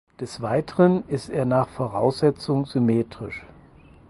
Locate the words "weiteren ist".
0.41-1.29